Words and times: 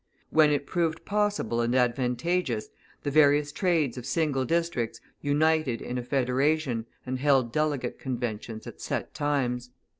When 0.31 0.49
it 0.49 0.65
proved 0.65 1.05
possible 1.05 1.61
and 1.61 1.75
advantageous, 1.75 2.69
the 3.03 3.11
various 3.11 3.51
trades 3.51 3.99
of 3.99 4.05
single 4.07 4.45
districts 4.45 4.99
united 5.21 5.79
in 5.79 5.99
a 5.99 6.03
federation 6.03 6.87
and 7.05 7.19
held 7.19 7.51
delegate 7.53 7.99
conventions 7.99 8.65
at 8.65 8.81
set 8.81 9.13
times. 9.13 9.69